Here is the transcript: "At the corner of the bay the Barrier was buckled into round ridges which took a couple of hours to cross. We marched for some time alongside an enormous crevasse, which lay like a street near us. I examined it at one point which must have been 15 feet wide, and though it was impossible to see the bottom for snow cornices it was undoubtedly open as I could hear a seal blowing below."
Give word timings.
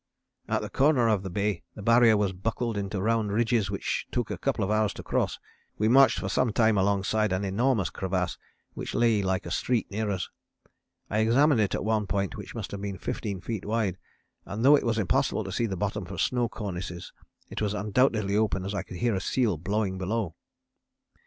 "At 0.47 0.63
the 0.63 0.69
corner 0.71 1.07
of 1.07 1.21
the 1.21 1.29
bay 1.29 1.61
the 1.75 1.83
Barrier 1.83 2.17
was 2.17 2.33
buckled 2.33 2.75
into 2.75 2.99
round 2.99 3.31
ridges 3.31 3.69
which 3.69 4.07
took 4.11 4.31
a 4.31 4.37
couple 4.39 4.63
of 4.65 4.71
hours 4.71 4.95
to 4.95 5.03
cross. 5.03 5.37
We 5.77 5.87
marched 5.87 6.17
for 6.17 6.27
some 6.27 6.51
time 6.51 6.75
alongside 6.75 7.31
an 7.31 7.45
enormous 7.45 7.91
crevasse, 7.91 8.35
which 8.73 8.95
lay 8.95 9.21
like 9.21 9.45
a 9.45 9.51
street 9.51 9.91
near 9.91 10.09
us. 10.09 10.27
I 11.07 11.19
examined 11.19 11.61
it 11.61 11.75
at 11.75 11.85
one 11.85 12.07
point 12.07 12.35
which 12.35 12.55
must 12.55 12.71
have 12.71 12.81
been 12.81 12.97
15 12.97 13.41
feet 13.41 13.63
wide, 13.63 13.99
and 14.43 14.65
though 14.65 14.75
it 14.75 14.85
was 14.87 14.97
impossible 14.97 15.43
to 15.43 15.51
see 15.51 15.67
the 15.67 15.77
bottom 15.77 16.05
for 16.05 16.17
snow 16.17 16.49
cornices 16.49 17.13
it 17.51 17.61
was 17.61 17.75
undoubtedly 17.75 18.35
open 18.35 18.65
as 18.65 18.73
I 18.73 18.81
could 18.81 18.97
hear 18.97 19.13
a 19.13 19.21
seal 19.21 19.55
blowing 19.59 19.99
below." 19.99 20.33